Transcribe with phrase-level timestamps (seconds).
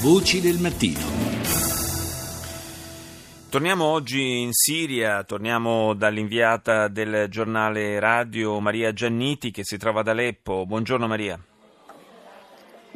[0.00, 1.00] Voci del mattino.
[3.48, 10.08] Torniamo oggi in Siria, torniamo dall'inviata del giornale radio Maria Gianniti che si trova ad
[10.08, 10.64] Aleppo.
[10.66, 11.36] Buongiorno Maria.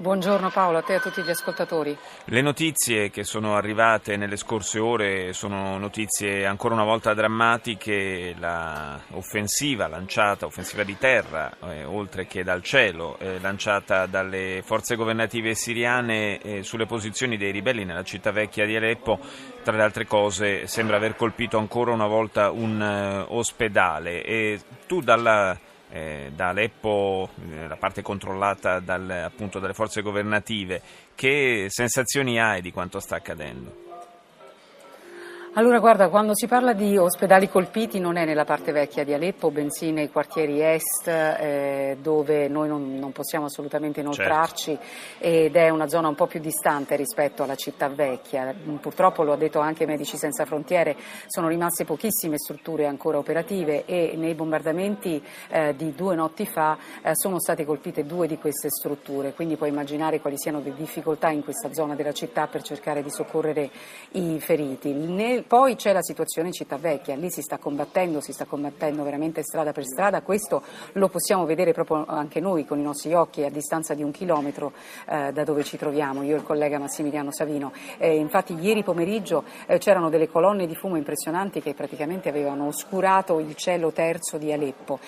[0.02, 1.96] Buongiorno Paolo, a te e a tutti gli ascoltatori.
[2.24, 8.34] Le notizie che sono arrivate nelle scorse ore sono notizie ancora una volta drammatiche.
[8.36, 15.54] L'offensiva lanciata, offensiva di terra, eh, oltre che dal cielo, eh, lanciata dalle forze governative
[15.54, 19.20] siriane eh, sulle posizioni dei ribelli nella città vecchia di Aleppo,
[19.62, 24.24] tra le altre cose sembra aver colpito ancora una volta un uh, ospedale.
[24.24, 25.56] E tu dalla
[25.92, 30.80] eh, da Aleppo, eh, la parte controllata dal, appunto dalle forze governative,
[31.14, 33.81] che sensazioni hai di quanto sta accadendo?
[35.54, 39.50] Allora guarda, quando si parla di ospedali colpiti non è nella parte vecchia di Aleppo,
[39.50, 44.86] bensì nei quartieri est eh, dove noi non, non, possiamo assolutamente inoltrarci certo.
[45.18, 48.54] ed è una zona un po' più distante rispetto alla città vecchia.
[48.80, 54.14] Purtroppo lo ha detto anche Medici Senza Frontiere, sono rimaste pochissime strutture ancora operative e
[54.16, 59.34] nei bombardamenti eh, di due notti fa eh, sono state colpite due di queste strutture,
[59.34, 63.10] quindi puoi immaginare quali siano le difficoltà in questa zona della città per cercare di
[63.10, 63.68] soccorrere
[64.12, 64.94] i feriti.
[64.94, 69.02] Nel poi c'è la situazione in Città Vecchia, lì si sta combattendo, si sta combattendo
[69.02, 70.62] veramente strada per strada, questo
[70.92, 74.72] lo possiamo vedere proprio anche noi con i nostri occhi a distanza di un chilometro
[75.08, 77.72] eh, da dove ci troviamo, io e il collega Massimiliano Savino.
[77.98, 83.38] Eh, infatti ieri pomeriggio eh, c'erano delle colonne di fumo impressionanti che praticamente avevano oscurato
[83.38, 84.98] il cielo terzo di Aleppo.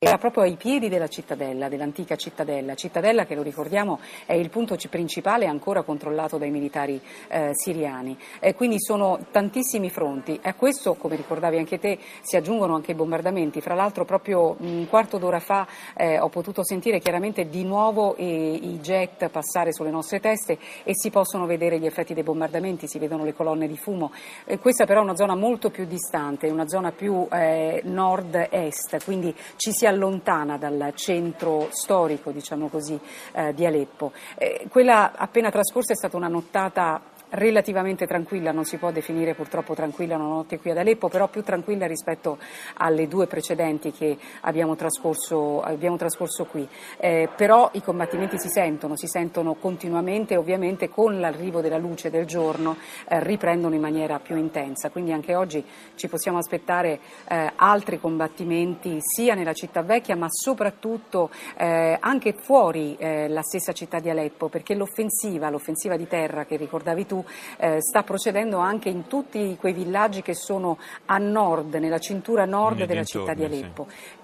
[0.00, 4.76] Era proprio ai piedi della cittadella, dell'antica cittadella, cittadella che lo ricordiamo è il punto
[4.88, 8.16] principale ancora controllato dai militari eh, siriani.
[8.38, 10.38] Eh, quindi sono tantissimi fronti.
[10.40, 13.60] A questo, come ricordavi anche te, si aggiungono anche i bombardamenti.
[13.60, 18.78] Fra l'altro proprio un quarto d'ora fa eh, ho potuto sentire chiaramente di nuovo i
[18.80, 23.24] jet passare sulle nostre teste e si possono vedere gli effetti dei bombardamenti, si vedono
[23.24, 24.12] le colonne di fumo.
[24.44, 29.34] Eh, questa però è una zona molto più distante, una zona più eh, nord-est, quindi
[29.56, 32.98] ci si allontana dal centro storico, diciamo così,
[33.32, 34.12] eh, di Aleppo.
[34.36, 37.00] Eh, quella appena trascorsa è stata una nottata
[37.30, 41.42] relativamente tranquilla, non si può definire purtroppo tranquilla una notte qui ad Aleppo, però più
[41.42, 42.38] tranquilla rispetto
[42.74, 46.66] alle due precedenti che abbiamo trascorso, abbiamo trascorso qui.
[46.98, 52.10] Eh, però i combattimenti si sentono, si sentono continuamente e ovviamente con l'arrivo della luce
[52.10, 52.76] del giorno
[53.08, 58.98] eh, riprendono in maniera più intensa, quindi anche oggi ci possiamo aspettare eh, altri combattimenti
[59.00, 64.48] sia nella città vecchia ma soprattutto eh, anche fuori eh, la stessa città di Aleppo,
[64.48, 67.17] perché l'offensiva, l'offensiva di terra che ricordavi tu,
[67.58, 72.84] eh, sta procedendo anche in tutti quei villaggi che sono a nord, nella cintura nord
[72.84, 73.86] della città di Aleppo.
[73.88, 74.17] Sì.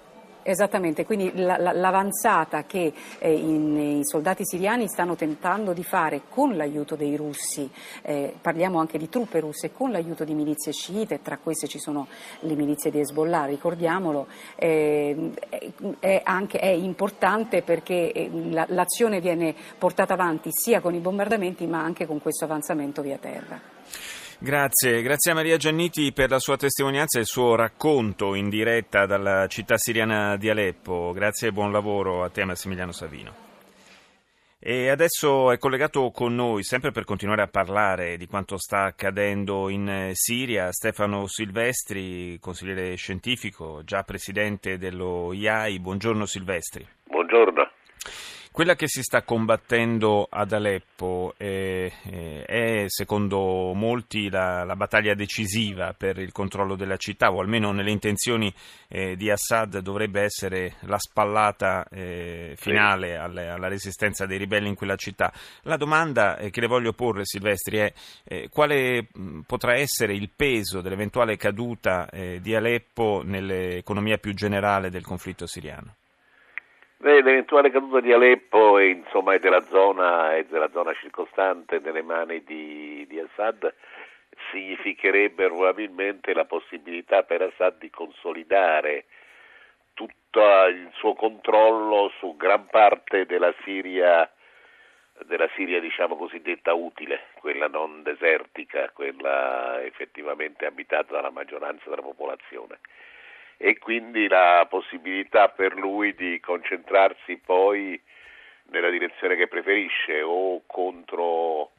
[0.47, 7.17] Esattamente, quindi l'avanzata che eh, i soldati siriani stanno tentando di fare con l'aiuto dei
[7.17, 7.71] russi,
[8.03, 12.09] eh, parliamo anche di truppe russe, con l'aiuto di milizie sciite, tra queste ci sono
[12.41, 15.33] le milizie di Hezbollah, ricordiamolo, eh,
[15.99, 18.31] è, anche, è, importante perché eh,
[18.67, 23.74] l'azione viene portata avanti sia con i bombardamenti ma anche con questo avanzamento via terra.
[24.39, 29.07] Grazie, grazie a Maria Gianniti per la sua testimonianza e il suo racconto in diretta
[29.07, 31.13] dalla città siriana di Aleppo.
[31.15, 33.53] Grazie e buon lavoro a te Massimiliano Savino.
[34.59, 39.69] E adesso è collegato con noi, sempre per continuare a parlare di quanto sta accadendo
[39.69, 45.79] in Siria, Stefano Silvestri, consigliere scientifico, già presidente dello IAI.
[45.81, 46.87] Buongiorno Silvestri.
[47.05, 47.71] Buongiorno.
[48.55, 51.91] Quella che si sta combattendo ad Aleppo è,
[52.47, 57.91] è secondo molti, la, la, battaglia decisiva per il controllo della città, o almeno nelle
[57.91, 58.55] intenzioni
[58.87, 64.77] eh, di Assad dovrebbe essere la spallata eh, finale alle, alla resistenza dei ribelli in
[64.77, 65.33] quella città.
[65.63, 70.31] La domanda eh, che le voglio porre, Silvestri, è eh, quale mh, potrà essere il
[70.31, 75.97] peso dell'eventuale caduta eh, di Aleppo nell'economia più generale del conflitto siriano?
[77.05, 82.43] L'eventuale caduta di Aleppo e, insomma, è, della zona, è della zona circostante nelle mani
[82.45, 83.75] di, di Assad
[84.51, 89.05] significherebbe probabilmente la possibilità per Assad di consolidare
[89.93, 94.27] tutto il suo controllo su gran parte della Siria,
[95.27, 102.79] della Siria diciamo cosiddetta utile, quella non desertica, quella effettivamente abitata dalla maggioranza della popolazione
[103.57, 108.01] e quindi la possibilità per lui di concentrarsi poi
[108.71, 111.71] nella direzione che preferisce o contro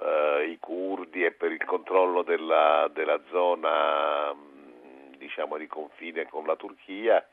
[0.00, 4.34] eh, i curdi e per il controllo della, della zona
[5.16, 7.24] diciamo di confine con la Turchia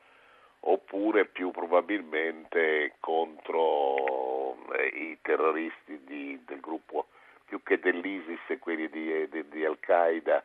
[0.68, 7.08] oppure più probabilmente contro eh, i terroristi di, del gruppo
[7.46, 10.44] più che dell'ISIS e quelli di, di, di Al-Qaeda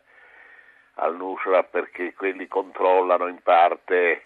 [0.94, 4.22] al-Nusra perché quelli controllano in parte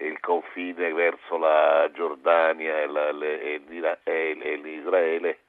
[0.00, 5.40] il confine verso la Giordania e, la, le, e, e l'Israele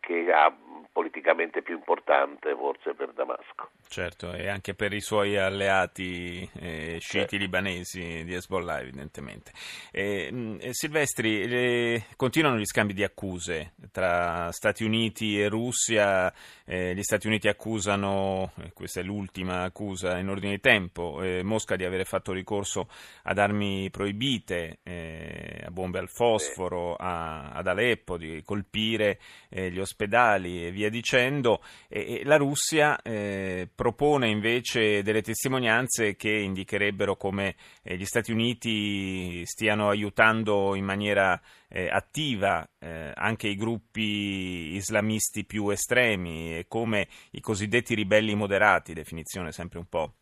[0.00, 0.52] che ha
[0.98, 3.70] politicamente più importante forse per Damasco.
[3.86, 7.36] Certo, e anche per i suoi alleati eh, sciiti certo.
[7.36, 9.52] libanesi di Hezbollah evidentemente.
[9.92, 16.32] Eh, Silvestri, eh, continuano gli scambi di accuse tra Stati Uniti e Russia,
[16.64, 21.76] eh, gli Stati Uniti accusano, questa è l'ultima accusa in ordine di tempo, eh, Mosca
[21.76, 22.88] di avere fatto ricorso
[23.22, 30.66] ad armi proibite, eh, a bombe al fosforo, a, ad Aleppo, di colpire gli ospedali
[30.66, 31.62] e via via dicendo.
[31.88, 39.42] E, la Russia eh, propone invece delle testimonianze che indicherebbero come eh, gli Stati Uniti
[39.44, 47.08] stiano aiutando in maniera eh, attiva eh, anche i gruppi islamisti più estremi e come
[47.32, 50.14] i cosiddetti ribelli moderati, definizione sempre un po'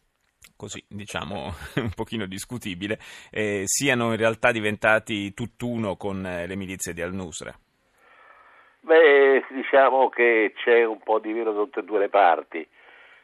[0.57, 2.99] così diciamo un pochino discutibile,
[3.31, 7.57] eh, siano in realtà diventati tutt'uno con eh, le milizie di al-Nusra.
[8.87, 12.65] Beh, diciamo che c'è un po' di vero da tutte e due le parti,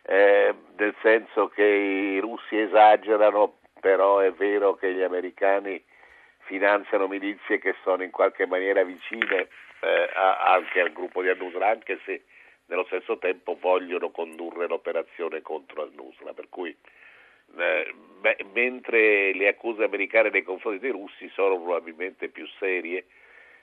[0.03, 5.81] eh, nel senso che i russi esagerano, però è vero che gli americani
[6.47, 9.47] finanziano milizie che sono in qualche maniera vicine
[9.83, 12.25] eh, anche al gruppo di Al-Nusra, anche se
[12.67, 16.77] nello stesso tempo vogliono condurre l'operazione contro Al-Nusra, per cui
[17.57, 23.05] eh, beh, mentre le accuse americane nei confronti dei russi sono probabilmente più serie,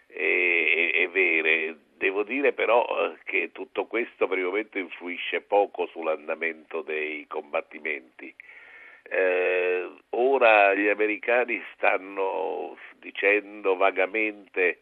[0.10, 1.78] e, e, vere.
[2.00, 8.34] Devo dire però eh, che tutto questo per il momento influisce poco sull'andamento dei combattimenti.
[9.04, 14.78] Eh, ora gli americani stanno dicendo vagamente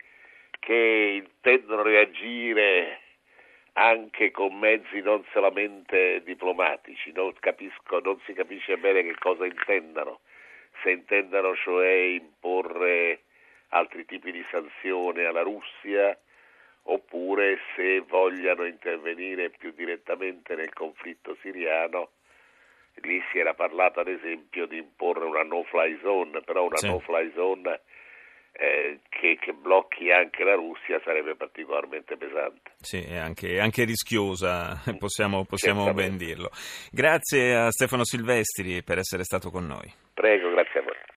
[0.59, 2.99] che intendono reagire
[3.73, 10.19] anche con mezzi non solamente diplomatici, non, capisco, non si capisce bene che cosa intendano,
[10.83, 13.21] se intendano cioè imporre
[13.69, 16.15] altri tipi di sanzione alla Russia
[17.07, 22.09] oppure se vogliano intervenire più direttamente nel conflitto siriano.
[23.03, 26.87] Lì si era parlato ad esempio di imporre una no-fly zone, però una sì.
[26.87, 27.81] no-fly zone
[28.53, 32.71] eh, che, che, blocchi anche la Russia sarebbe particolarmente pesante.
[32.79, 36.49] Sì, è anche, anche rischiosa, possiamo, possiamo ben dirlo.
[36.91, 39.93] Grazie a Stefano Silvestri per essere stato con noi.